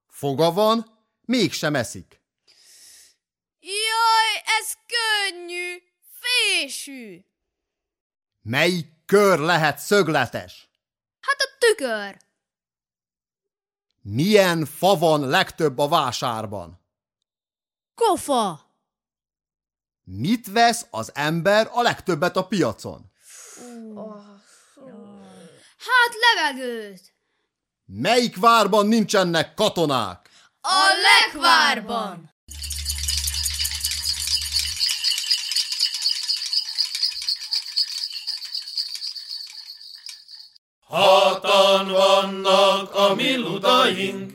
Foga 0.07 0.53
van, 0.53 0.99
mégsem 1.21 1.75
eszik. 1.75 2.21
Jaj, 3.59 4.43
ez 4.59 4.73
könnyű, 4.87 5.77
fésű. 6.21 7.25
Melyik 8.43 8.87
kör 9.07 9.39
lehet 9.39 9.79
szögletes? 9.79 10.69
Hát 11.21 11.37
a 11.41 11.57
tükör. 11.59 12.17
Milyen 14.01 14.65
fa 14.65 14.99
van 14.99 15.29
legtöbb 15.29 15.79
a 15.79 15.89
vásárban? 15.89 16.81
Kofa! 17.95 18.71
Mit 20.05 20.47
vesz 20.47 20.87
az 20.91 21.11
ember 21.15 21.69
a 21.73 21.83
legtöbbet 21.83 22.37
a 22.37 22.47
piacon? 22.47 23.13
Hát 25.79 26.15
levegőt. 26.21 27.12
Melyik 27.95 28.41
várban 28.41 28.87
nincsenek 28.87 29.55
katonák? 29.55 30.29
A 30.61 30.87
legvárban. 31.03 32.31
Hatan 40.89 41.89
vannak 41.89 42.95
a 42.95 43.15
mi 43.15 43.37
ludaink, 43.37 44.33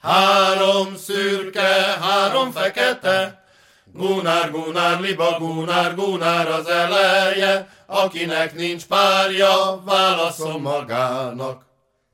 három 0.00 0.96
szürke, 0.96 1.98
három 2.00 2.52
fekete, 2.52 3.44
Gunár, 3.92 4.50
Gunár, 4.50 5.00
liba, 5.00 5.38
Gunár, 5.38 5.94
Gunár 5.94 6.46
az 6.46 6.66
eleje, 6.66 7.68
akinek 7.86 8.54
nincs 8.54 8.84
párja, 8.84 9.82
válaszol 9.84 10.58
magának. 10.58 11.66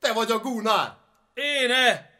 Te 0.02 0.12
vagy 0.12 0.30
a 0.30 0.38
Gunár! 0.38 0.92
Éne! 1.34 2.10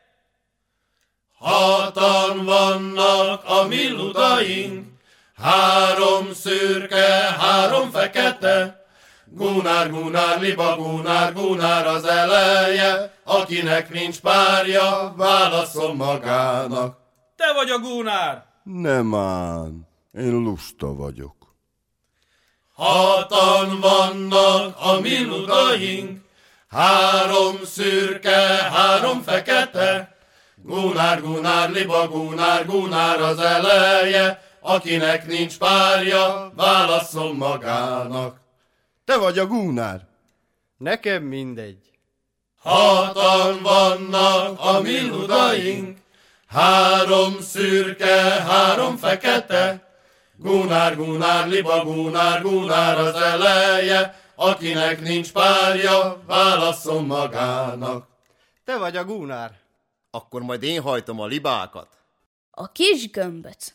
Hatan 1.39 2.45
vannak 2.45 3.45
a 3.45 3.67
mi 3.67 3.89
ludaink, 3.89 4.87
három 5.37 6.33
szürke, 6.33 7.07
három 7.39 7.91
fekete, 7.91 8.87
Gunár, 9.27 9.91
Gunár, 9.91 10.41
liba, 10.41 10.77
Gunár, 10.77 11.33
Gunár 11.33 11.87
az 11.87 12.05
eleje, 12.05 13.15
akinek 13.25 13.91
nincs 13.91 14.21
párja, 14.21 15.15
válaszol 15.17 15.95
magának. 15.95 16.99
Te 17.37 17.53
vagy 17.53 17.71
a 17.71 17.79
Gunár! 17.79 18.45
Nem 18.63 19.15
ám, 19.15 19.87
én 20.13 20.33
lusta 20.33 20.95
vagyok. 20.95 21.37
Hatan 22.73 23.81
vannak 23.81 24.77
a 24.81 25.01
mi 25.01 25.25
ludaink, 25.25 26.21
három 26.73 27.65
szürke, 27.65 28.39
három 28.73 29.23
fekete, 29.23 30.17
Gunár, 30.57 31.21
Gunár, 31.21 31.71
liba, 31.71 32.09
Gunár, 32.09 32.67
Gunár 32.67 33.21
az 33.21 33.39
eleje, 33.39 34.43
akinek 34.61 35.27
nincs 35.27 35.59
párja, 35.59 36.53
válaszol 36.57 37.35
magának. 37.35 38.41
Te 39.05 39.17
vagy 39.17 39.39
a 39.39 39.47
gúnár. 39.47 40.01
Nekem 40.79 41.23
mindegy. 41.23 41.91
Hatan 42.63 43.63
vannak 43.63 44.61
a 44.61 44.81
mi 44.81 45.09
ludaink, 45.09 45.99
három 46.47 47.41
szürke, 47.41 48.21
három 48.21 48.97
fekete, 48.97 49.91
Gunár, 50.37 50.97
Gunár, 50.97 51.49
liba, 51.49 51.85
Gunár, 51.85 52.43
Gunár 52.43 52.99
az 52.99 53.15
eleje, 53.15 54.22
akinek 54.43 55.01
nincs 55.01 55.33
párja, 55.33 56.23
válaszol 56.27 57.01
magának. 57.01 58.07
Te 58.65 58.77
vagy 58.77 58.97
a 58.97 59.05
gúnár. 59.05 59.61
Akkor 60.11 60.43
majd 60.43 60.63
én 60.63 60.81
hajtom 60.81 61.21
a 61.21 61.27
libákat. 61.27 61.89
A 62.51 62.73
kis 62.73 63.11
gömböc. 63.11 63.73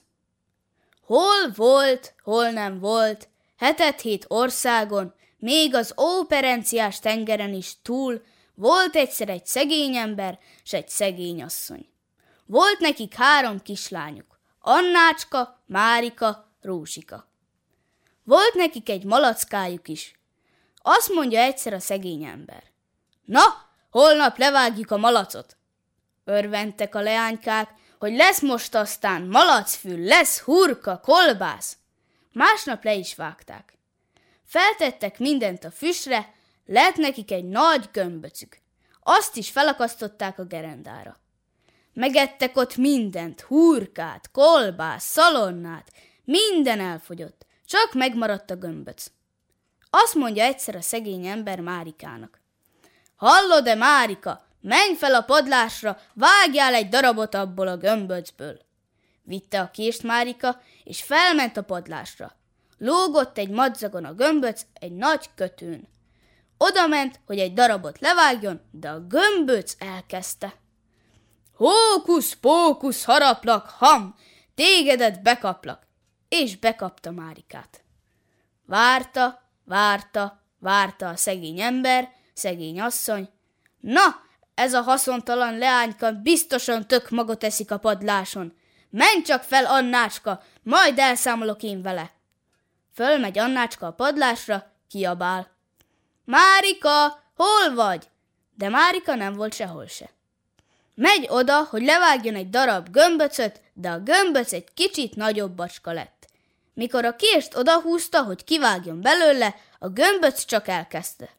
Hol 1.01 1.51
volt, 1.55 2.13
hol 2.23 2.49
nem 2.49 2.79
volt, 2.79 3.27
hetet 3.57 4.01
hét 4.01 4.25
országon, 4.27 5.13
még 5.37 5.75
az 5.75 5.93
óperenciás 5.99 6.99
tengeren 6.99 7.53
is 7.53 7.81
túl, 7.81 8.21
volt 8.55 8.95
egyszer 8.95 9.29
egy 9.29 9.45
szegény 9.45 9.95
ember, 9.95 10.39
s 10.63 10.73
egy 10.73 10.89
szegény 10.89 11.43
asszony. 11.43 11.89
Volt 12.45 12.79
nekik 12.79 13.13
három 13.13 13.61
kislányuk, 13.61 14.39
Annácska, 14.59 15.63
Márika, 15.65 16.51
Rózsika. 16.61 17.27
Volt 18.23 18.53
nekik 18.53 18.89
egy 18.89 19.03
malackájuk 19.03 19.87
is. 19.87 20.16
Azt 20.89 21.13
mondja 21.13 21.39
egyszer 21.39 21.73
a 21.73 21.79
szegény 21.79 22.23
ember. 22.23 22.63
Na, 23.25 23.41
holnap 23.89 24.37
levágjuk 24.37 24.91
a 24.91 24.97
malacot. 24.97 25.57
Örventek 26.25 26.95
a 26.95 27.01
leánykák, 27.01 27.69
hogy 27.99 28.15
lesz 28.15 28.41
most 28.41 28.75
aztán 28.75 29.21
malacfül, 29.21 29.99
lesz 29.99 30.39
hurka, 30.39 30.99
kolbász. 30.99 31.77
Másnap 32.31 32.83
le 32.83 32.93
is 32.93 33.15
vágták. 33.15 33.77
Feltettek 34.45 35.19
mindent 35.19 35.63
a 35.63 35.71
füstre, 35.71 36.33
lett 36.65 36.95
nekik 36.95 37.31
egy 37.31 37.45
nagy 37.45 37.89
gömböcük. 37.91 38.57
Azt 39.03 39.35
is 39.35 39.49
felakasztották 39.49 40.39
a 40.39 40.45
gerendára. 40.45 41.17
Megettek 41.93 42.57
ott 42.57 42.75
mindent, 42.75 43.41
hurkát, 43.41 44.31
kolbász, 44.31 45.05
szalonnát, 45.05 45.91
minden 46.23 46.79
elfogyott, 46.79 47.45
csak 47.65 47.93
megmaradt 47.93 48.51
a 48.51 48.55
gömböc. 48.55 49.15
Azt 50.03 50.15
mondja 50.15 50.43
egyszer 50.43 50.75
a 50.75 50.81
szegény 50.81 51.25
ember 51.25 51.59
Márikának. 51.59 52.41
Hallod-e, 53.15 53.75
Márika, 53.75 54.45
menj 54.61 54.95
fel 54.95 55.15
a 55.15 55.21
padlásra, 55.21 55.97
vágjál 56.13 56.73
egy 56.73 56.89
darabot 56.89 57.35
abból 57.35 57.67
a 57.67 57.77
gömböcből. 57.77 58.59
Vitte 59.23 59.61
a 59.61 59.71
kést 59.71 60.03
Márika, 60.03 60.61
és 60.83 61.03
felment 61.03 61.57
a 61.57 61.61
padlásra. 61.61 62.35
Lógott 62.77 63.37
egy 63.37 63.49
madzagon 63.49 64.05
a 64.05 64.13
gömböc 64.13 64.61
egy 64.73 64.91
nagy 64.91 65.29
kötőn. 65.35 65.87
Oda 66.57 66.87
ment, 66.87 67.19
hogy 67.25 67.39
egy 67.39 67.53
darabot 67.53 67.99
levágjon, 67.99 68.61
de 68.71 68.89
a 68.89 68.99
gömböc 68.99 69.75
elkezdte. 69.79 70.53
Hókusz, 71.53 72.33
pókusz, 72.33 73.03
haraplak, 73.03 73.69
ham, 73.69 74.15
tégedet 74.55 75.21
bekaplak. 75.21 75.87
és 76.29 76.57
bekapta 76.57 77.11
Márikát. 77.11 77.81
Várta, 78.65 79.46
várta, 79.67 80.43
várta 80.59 81.07
a 81.07 81.15
szegény 81.15 81.59
ember, 81.59 82.11
szegény 82.33 82.81
asszony. 82.81 83.29
Na, 83.79 84.21
ez 84.55 84.73
a 84.73 84.81
haszontalan 84.81 85.57
leányka 85.57 86.11
biztosan 86.11 86.87
tök 86.87 87.09
magot 87.09 87.43
eszik 87.43 87.71
a 87.71 87.77
padláson. 87.77 88.53
Menj 88.89 89.21
csak 89.21 89.43
fel, 89.43 89.65
Annácska, 89.65 90.43
majd 90.63 90.99
elszámolok 90.99 91.63
én 91.63 91.81
vele. 91.81 92.11
Fölmegy 92.93 93.37
Annácska 93.37 93.87
a 93.87 93.93
padlásra, 93.93 94.71
kiabál. 94.89 95.51
Márika, 96.25 97.23
hol 97.35 97.73
vagy? 97.75 98.07
De 98.55 98.69
Márika 98.69 99.15
nem 99.15 99.33
volt 99.33 99.53
sehol 99.53 99.87
se. 99.87 100.09
Megy 100.95 101.25
oda, 101.29 101.63
hogy 101.63 101.83
levágjon 101.83 102.35
egy 102.35 102.49
darab 102.49 102.89
gömböcöt, 102.91 103.61
de 103.73 103.89
a 103.89 103.99
gömböc 103.99 104.53
egy 104.53 104.73
kicsit 104.73 105.15
nagyobb 105.15 105.51
bacska 105.51 105.91
lett. 105.91 106.16
Mikor 106.77 107.05
a 107.05 107.15
kést 107.15 107.55
odahúzta, 107.55 108.23
hogy 108.23 108.43
kivágjon 108.43 109.01
belőle, 109.01 109.55
a 109.79 109.87
gömböc 109.87 110.45
csak 110.45 110.67
elkezdte. 110.67 111.29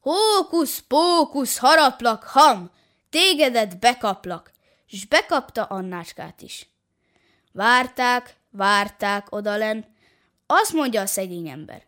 Hókusz, 0.00 0.78
pókusz, 0.78 1.58
haraplak, 1.58 2.24
ham, 2.24 2.70
tégedet 3.10 3.78
bekaplak, 3.78 4.52
s 4.86 5.06
bekapta 5.06 5.64
Annácskát 5.64 6.42
is. 6.42 6.68
Várták, 7.52 8.36
várták 8.50 9.34
odalen, 9.34 9.94
azt 10.46 10.72
mondja 10.72 11.00
a 11.00 11.06
szegény 11.06 11.48
ember. 11.48 11.82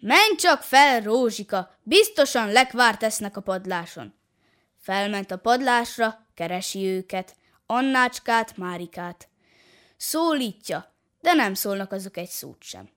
Menj 0.00 0.36
csak 0.36 0.62
fel, 0.62 1.00
Rózsika, 1.00 1.78
biztosan 1.82 2.52
lekvárt 2.52 3.02
esznek 3.02 3.36
a 3.36 3.40
padláson. 3.40 4.14
Felment 4.80 5.30
a 5.30 5.36
padlásra, 5.36 6.26
keresi 6.34 6.84
őket, 6.86 7.34
Annácskát, 7.66 8.56
Márikát. 8.56 9.28
Szólítja, 9.96 10.94
de 11.20 11.32
nem 11.32 11.54
szólnak 11.54 11.92
azok 11.92 12.16
egy 12.16 12.28
szót 12.28 12.62
sem. 12.62 12.88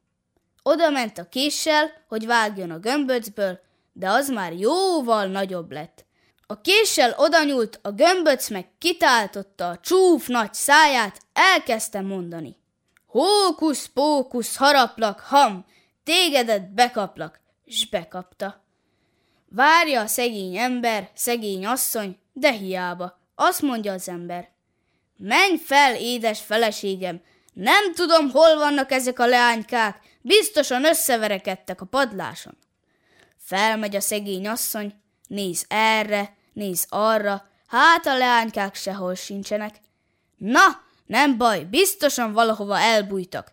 Oda 0.63 0.89
ment 0.89 1.17
a 1.17 1.29
késsel, 1.29 1.91
hogy 2.07 2.25
vágjon 2.25 2.71
a 2.71 2.79
gömböcből, 2.79 3.59
de 3.93 4.09
az 4.09 4.29
már 4.29 4.53
jóval 4.53 5.25
nagyobb 5.25 5.71
lett. 5.71 6.05
A 6.47 6.61
késsel 6.61 7.13
odanyúlt, 7.17 7.79
a 7.81 7.91
gömböc 7.91 8.49
meg 8.49 8.67
kitáltotta 8.77 9.69
a 9.69 9.79
csúf 9.79 10.27
nagy 10.27 10.53
száját, 10.53 11.19
elkezdte 11.33 12.01
mondani. 12.01 12.57
Hókusz, 13.05 13.85
pókusz, 13.85 14.55
haraplak, 14.55 15.19
ham, 15.19 15.65
tégedet 16.03 16.73
bekaplak, 16.73 17.39
s 17.65 17.89
bekapta. 17.89 18.63
Várja 19.49 20.01
a 20.01 20.07
szegény 20.07 20.57
ember, 20.57 21.09
szegény 21.13 21.65
asszony, 21.65 22.17
de 22.33 22.51
hiába. 22.51 23.19
Azt 23.35 23.61
mondja 23.61 23.93
az 23.93 24.09
ember. 24.09 24.49
Menj 25.17 25.57
fel, 25.57 25.95
édes 25.95 26.41
feleségem, 26.41 27.21
nem 27.59 27.93
tudom, 27.93 28.29
hol 28.29 28.55
vannak 28.55 28.91
ezek 28.91 29.19
a 29.19 29.25
leánykák, 29.25 29.99
biztosan 30.21 30.85
összeverekedtek 30.85 31.81
a 31.81 31.85
padláson. 31.85 32.57
Felmegy 33.37 33.95
a 33.95 33.99
szegény 33.99 34.47
asszony, 34.47 34.93
néz 35.27 35.65
erre, 35.67 36.37
néz 36.53 36.85
arra, 36.89 37.49
hát 37.67 38.05
a 38.05 38.17
leánykák 38.17 38.75
sehol 38.75 39.15
sincsenek. 39.15 39.75
Na, 40.37 40.81
nem 41.05 41.37
baj, 41.37 41.63
biztosan 41.63 42.33
valahova 42.33 42.79
elbújtak. 42.79 43.51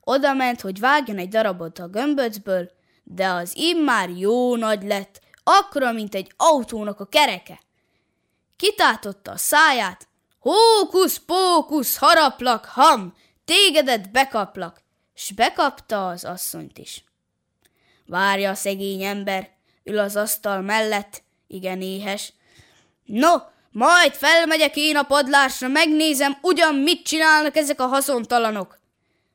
Oda 0.00 0.32
ment, 0.32 0.60
hogy 0.60 0.80
vágjon 0.80 1.18
egy 1.18 1.28
darabot 1.28 1.78
a 1.78 1.88
gömböcből, 1.88 2.70
de 3.04 3.26
az 3.26 3.56
immár 3.56 4.08
jó 4.08 4.56
nagy 4.56 4.82
lett, 4.82 5.20
akkora, 5.44 5.92
mint 5.92 6.14
egy 6.14 6.32
autónak 6.36 7.00
a 7.00 7.06
kereke. 7.06 7.60
Kitátotta 8.56 9.30
a 9.30 9.36
száját, 9.36 10.08
hókusz, 10.38 11.16
pókusz, 11.16 11.96
haraplak, 11.96 12.64
ham, 12.64 13.14
tégedet 13.44 14.10
bekaplak, 14.10 14.82
s 15.14 15.32
bekapta 15.32 16.08
az 16.08 16.24
asszonyt 16.24 16.78
is. 16.78 17.04
Várja 18.06 18.50
a 18.50 18.54
szegény 18.54 19.02
ember, 19.02 19.50
ül 19.84 19.98
az 19.98 20.16
asztal 20.16 20.60
mellett, 20.60 21.22
igen 21.46 21.82
éhes. 21.82 22.32
No, 23.04 23.36
majd 23.70 24.12
felmegyek 24.12 24.76
én 24.76 24.96
a 24.96 25.02
padlásra, 25.02 25.68
megnézem, 25.68 26.38
ugyan 26.42 26.74
mit 26.74 27.06
csinálnak 27.06 27.56
ezek 27.56 27.80
a 27.80 27.86
haszontalanok. 27.86 28.78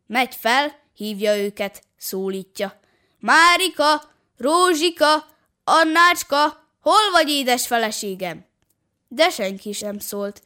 Megy 0.08 0.36
fel, 0.36 0.80
hívja 0.96 1.38
őket, 1.38 1.84
szólítja. 1.98 2.80
Márika, 3.20 4.04
Rózsika, 4.38 5.28
Annácska, 5.64 6.68
hol 6.82 7.12
vagy 7.12 7.30
édes 7.30 7.68
feleségem? 7.68 8.46
De 9.08 9.30
senki 9.30 9.72
sem 9.72 10.00
szólt. 10.00 10.42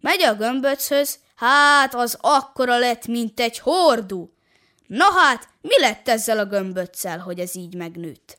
Megy 0.00 0.22
a 0.22 0.34
gömböchöz, 0.34 1.18
hát 1.36 1.94
az 1.94 2.18
akkora 2.20 2.78
lett, 2.78 3.06
mint 3.06 3.40
egy 3.40 3.58
hordú. 3.58 4.32
Na 4.86 5.04
hát, 5.12 5.48
mi 5.60 5.80
lett 5.80 6.08
ezzel 6.08 6.38
a 6.38 6.46
gömböccel, 6.46 7.18
hogy 7.18 7.38
ez 7.38 7.54
így 7.54 7.74
megnőtt? 7.74 8.38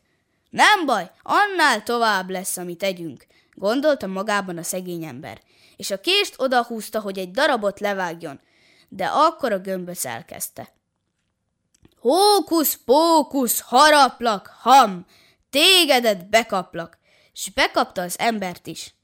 Nem 0.49 0.85
baj, 0.85 1.11
annál 1.21 1.83
tovább 1.83 2.29
lesz, 2.29 2.57
amit 2.57 2.77
tegyünk, 2.77 3.27
gondolta 3.53 4.07
magában 4.07 4.57
a 4.57 4.63
szegény 4.63 5.03
ember, 5.03 5.41
és 5.75 5.91
a 5.91 5.99
kést 5.99 6.35
odahúzta, 6.37 6.99
hogy 6.99 7.17
egy 7.17 7.31
darabot 7.31 7.79
levágjon, 7.79 8.39
de 8.89 9.05
akkor 9.05 9.51
a 9.51 9.59
gömböc 9.59 10.05
elkezdte. 10.05 10.73
Hókusz, 11.99 12.79
pókusz, 12.85 13.59
haraplak, 13.59 14.53
ham, 14.59 15.05
tégedet 15.49 16.29
bekaplak, 16.29 16.97
s 17.33 17.49
bekapta 17.49 18.01
az 18.01 18.19
embert 18.19 18.67
is. 18.67 18.95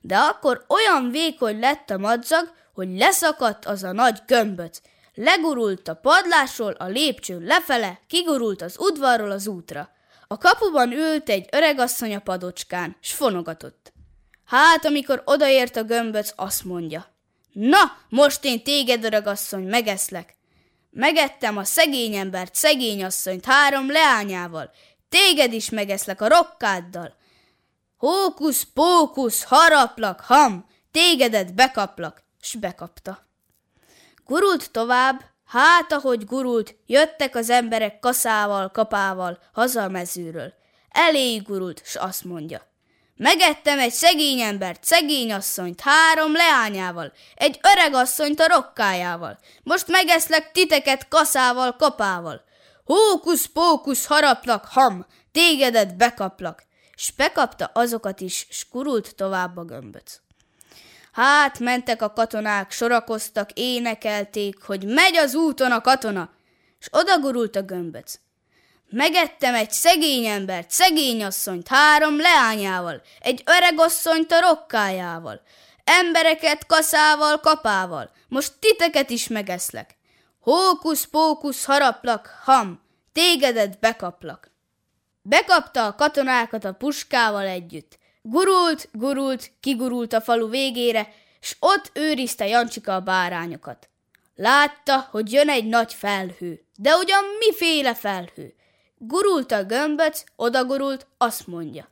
De 0.00 0.16
akkor 0.16 0.64
olyan 0.68 1.10
vékony 1.10 1.58
lett 1.58 1.90
a 1.90 1.98
madzag, 1.98 2.52
hogy 2.76 2.96
leszakadt 2.96 3.64
az 3.64 3.82
a 3.82 3.92
nagy 3.92 4.18
gömböc, 4.26 4.78
legurult 5.14 5.88
a 5.88 5.94
padlásról 5.94 6.72
a 6.72 6.86
lépcsőn 6.86 7.42
lefele, 7.42 8.00
kigurult 8.06 8.62
az 8.62 8.76
udvarról 8.78 9.30
az 9.30 9.46
útra. 9.46 9.90
A 10.26 10.38
kapuban 10.38 10.92
ült 10.92 11.28
egy 11.28 11.48
öregasszony 11.52 12.14
a 12.14 12.18
padocskán, 12.18 12.96
s 13.00 13.12
fonogatott. 13.12 13.92
Hát, 14.44 14.84
amikor 14.84 15.22
odaért 15.24 15.76
a 15.76 15.82
gömböc, 15.82 16.32
azt 16.36 16.64
mondja. 16.64 17.06
Na, 17.52 17.78
most 18.08 18.44
én 18.44 18.62
téged, 18.62 19.04
öregasszony, 19.04 19.62
megeszlek. 19.62 20.34
Megettem 20.90 21.56
a 21.56 21.64
szegény 21.64 22.14
embert, 22.14 22.54
szegény 22.54 23.04
asszonyt 23.04 23.44
három 23.44 23.90
leányával. 23.90 24.70
Téged 25.08 25.52
is 25.52 25.70
megeszlek 25.70 26.20
a 26.20 26.28
rokkáddal. 26.28 27.14
Hókusz, 27.96 28.66
pókusz, 28.74 29.42
haraplak, 29.42 30.20
ham, 30.20 30.66
tégedet 30.90 31.54
bekaplak, 31.54 32.25
s 32.46 32.54
bekapta. 32.54 33.26
Gurult 34.24 34.70
tovább, 34.70 35.24
hát 35.46 35.92
ahogy 35.92 36.24
gurult, 36.24 36.74
jöttek 36.86 37.34
az 37.34 37.50
emberek 37.50 37.98
kaszával, 37.98 38.70
kapával, 38.70 39.38
haza 39.52 39.82
a 39.82 39.88
mezőről. 39.88 40.52
Elé 40.90 41.36
gurult, 41.36 41.82
s 41.84 41.94
azt 41.96 42.24
mondja. 42.24 42.62
Megettem 43.16 43.78
egy 43.78 43.92
szegény 43.92 44.40
embert, 44.40 44.84
szegény 44.84 45.32
asszonyt, 45.32 45.80
három 45.80 46.32
leányával, 46.32 47.12
egy 47.34 47.60
öreg 47.72 47.94
asszonyt 47.94 48.40
a 48.40 48.48
rokkájával. 48.48 49.38
Most 49.62 49.86
megeszlek 49.88 50.52
titeket 50.52 51.08
kaszával, 51.08 51.76
kapával. 51.76 52.44
Hókusz, 52.84 53.46
pókusz, 53.46 54.06
haraplak, 54.06 54.64
ham, 54.64 55.06
tégedet 55.32 55.96
bekaplak. 55.96 56.62
S 56.96 57.10
bekapta 57.10 57.70
azokat 57.74 58.20
is, 58.20 58.46
s 58.50 58.68
kurult 58.68 59.14
tovább 59.14 59.56
a 59.56 59.64
gömböc. 59.64 60.20
Hát 61.16 61.58
mentek 61.58 62.02
a 62.02 62.12
katonák, 62.12 62.70
sorakoztak, 62.70 63.50
énekelték, 63.54 64.62
hogy 64.62 64.84
megy 64.84 65.16
az 65.16 65.34
úton 65.34 65.72
a 65.72 65.80
katona, 65.80 66.30
és 66.80 66.88
odagurult 66.90 67.56
a 67.56 67.62
gömböc. 67.62 68.18
Megettem 68.90 69.54
egy 69.54 69.70
szegény 69.70 70.24
embert, 70.24 70.70
szegény 70.70 71.24
asszonyt 71.24 71.68
három 71.68 72.16
leányával, 72.20 73.02
egy 73.20 73.42
öreg 73.46 73.78
asszonyt 73.78 74.32
a 74.32 74.40
rokkájával, 74.40 75.40
embereket 75.84 76.66
kaszával, 76.66 77.40
kapával, 77.40 78.10
most 78.28 78.52
titeket 78.60 79.10
is 79.10 79.28
megeszlek. 79.28 79.96
Hókusz, 80.40 81.04
pókusz, 81.04 81.64
haraplak, 81.64 82.40
ham, 82.44 82.82
tégedet 83.12 83.78
bekaplak. 83.78 84.50
Bekapta 85.22 85.86
a 85.86 85.94
katonákat 85.94 86.64
a 86.64 86.72
puskával 86.72 87.46
együtt. 87.46 87.98
Gurult, 88.28 88.88
gurult, 88.92 89.50
kigurult 89.60 90.12
a 90.12 90.20
falu 90.20 90.48
végére, 90.48 91.12
s 91.40 91.56
ott 91.58 91.90
őrizte 91.92 92.46
Jancsika 92.46 92.94
a 92.94 93.00
bárányokat. 93.00 93.88
Látta, 94.34 95.08
hogy 95.10 95.32
jön 95.32 95.48
egy 95.48 95.64
nagy 95.64 95.94
felhő, 95.94 96.66
de 96.76 96.96
ugyan 96.96 97.24
miféle 97.38 97.94
felhő? 97.94 98.54
Gurult 98.98 99.52
a 99.52 99.64
gömböc, 99.64 100.24
odagurult, 100.36 101.06
azt 101.18 101.46
mondja. 101.46 101.88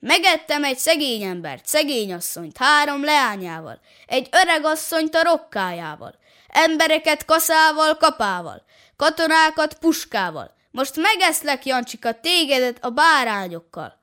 Megettem 0.00 0.64
egy 0.64 0.78
szegény 0.78 1.22
embert, 1.22 1.66
szegény 1.66 2.12
asszonyt, 2.12 2.56
három 2.56 3.04
leányával, 3.04 3.80
egy 4.06 4.28
öreg 4.42 4.64
asszonyt 4.64 5.14
a 5.14 5.22
rokkájával, 5.22 6.14
embereket 6.48 7.24
kaszával, 7.24 7.96
kapával, 7.96 8.62
katonákat 8.96 9.78
puskával. 9.78 10.54
Most 10.70 10.96
megeszlek, 10.96 11.66
Jancsika, 11.66 12.20
tégedet 12.20 12.84
a 12.84 12.90
bárányokkal. 12.90 13.97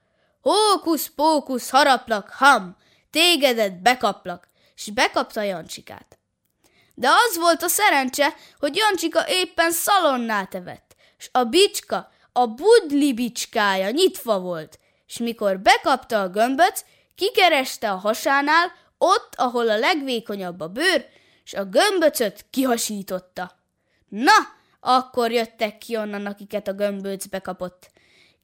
Hókusz, 0.46 1.08
pókusz, 1.16 1.70
haraplak, 1.70 2.30
ham, 2.30 2.76
tégedet 3.10 3.82
bekaplak, 3.82 4.48
s 4.76 4.90
bekapta 4.90 5.42
Jancsikát. 5.42 6.18
De 6.94 7.10
az 7.10 7.38
volt 7.38 7.64
a 7.64 7.68
szerencse, 7.68 8.34
hogy 8.60 8.76
Jancsika 8.76 9.24
éppen 9.28 9.72
szalonnát 9.72 10.56
evett, 10.56 10.96
s 11.18 11.30
a 11.32 11.44
bicska, 11.44 12.12
a 12.32 12.48
budli 12.48 13.14
bicskája 13.14 13.90
nyitva 13.90 14.40
volt, 14.40 14.80
s 15.06 15.18
mikor 15.18 15.60
bekapta 15.60 16.22
a 16.22 16.30
gömböt, 16.30 16.86
kikereste 17.16 17.92
a 17.92 17.96
hasánál, 17.96 18.72
ott, 18.98 19.34
ahol 19.36 19.70
a 19.70 19.78
legvékonyabb 19.78 20.60
a 20.60 20.68
bőr, 20.68 21.06
s 21.44 21.54
a 21.54 21.64
gömböcöt 21.64 22.46
kihasította. 22.50 23.52
Na, 24.08 24.34
akkor 24.80 25.32
jöttek 25.32 25.78
ki 25.78 25.98
onnan, 25.98 26.26
akiket 26.26 26.68
a 26.68 26.74
gömböc 26.74 27.26
bekapott. 27.26 27.94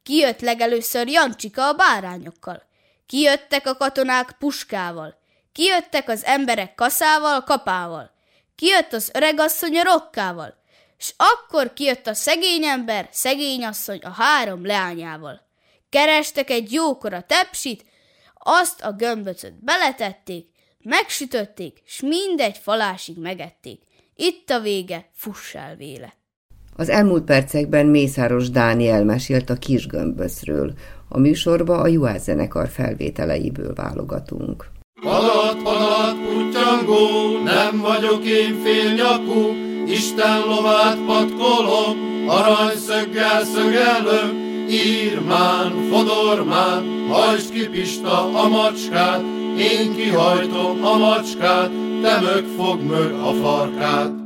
Kijött 0.04 0.40
legelőször 0.40 1.08
Jancsika 1.08 1.68
a 1.68 1.74
bárányokkal. 1.74 2.64
Kijöttek 3.06 3.68
a 3.68 3.76
katonák 3.76 4.36
puskával. 4.40 5.20
Kijöttek 5.52 6.10
az 6.10 6.24
emberek 6.24 6.76
kaszával, 6.76 7.44
kapával. 7.44 8.12
Kijött 8.56 8.94
az 8.94 9.12
öregasszony 9.14 9.78
a 9.78 9.84
rokkával. 9.84 10.60
S 10.98 11.14
akkor 11.18 11.74
kijött 11.74 12.08
a 12.08 12.14
szegény 12.14 12.64
ember, 12.64 13.10
szegény 13.12 13.66
asszony 13.66 14.00
a 14.00 14.10
három 14.10 14.66
leányával. 14.66 15.48
Kerestek 15.90 16.50
egy 16.50 16.72
jókora 16.72 17.22
tepsit, 17.22 17.86
azt 18.34 18.82
a 18.82 18.92
gömböcöt 18.92 19.64
beletették, 19.64 20.50
megsütötték, 20.80 21.82
s 21.86 22.02
mindegy 22.02 22.58
falásig 22.58 23.18
megették. 23.18 23.82
Itt 24.16 24.50
a 24.50 24.60
vége, 24.60 25.10
fussál 25.16 25.76
véle. 25.76 26.14
Az 26.76 26.90
elmúlt 26.90 27.24
percekben 27.24 27.86
Mészáros 27.86 28.50
Dániel 28.50 29.04
mesélt 29.04 29.50
a 29.50 29.56
kisgömböszről. 29.56 30.74
A 31.10 31.20
műsorba 31.20 31.78
a 31.78 31.88
Juhász 31.88 32.24
zenekar 32.24 32.68
felvételeiből 32.68 33.74
válogatunk. 33.74 34.66
Padat, 35.02 35.64
padat, 35.64 36.16
putyangó, 36.34 37.44
nem 37.44 37.82
vagyok 37.82 38.26
én 38.26 38.56
félnyakú, 38.64 39.70
Isten 39.88 40.40
lovát 40.48 40.98
patkolom, 41.06 41.98
aranyszöggel 42.28 43.44
szögelöm, 43.44 44.50
Írmán, 44.70 45.72
fodormán, 45.90 47.08
hajtsd 47.10 47.52
ki 47.52 47.68
Pista 47.68 48.34
a 48.44 48.48
macskát, 48.48 49.22
én 49.58 49.96
kihajtom 49.96 50.86
a 50.86 50.98
macskát, 50.98 51.72
te 52.02 52.20
mög 52.20 52.46
fog 52.58 52.82
mög 52.82 53.12
a 53.14 53.34
farkát. 53.34 54.21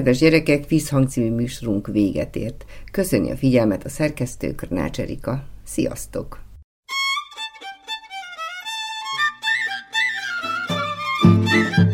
Kedves 0.00 0.18
gyerekek, 0.18 0.68
Vízhang 0.68 1.08
című 1.08 1.30
műsorunk 1.30 1.86
véget 1.86 2.36
ért. 2.36 2.64
Köszönjük 2.92 3.32
a 3.32 3.36
figyelmet 3.36 3.84
a 3.84 3.88
szerkesztő 3.88 4.54
Körnács 4.54 5.00
Erika. 5.00 5.44
Sziasztok! 5.64 6.40
Thank 11.22 11.78
you. 11.78 11.89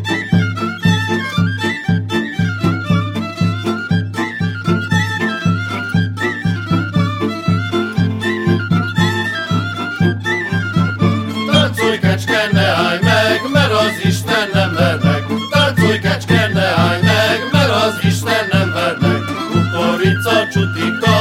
chutito 20.51 21.16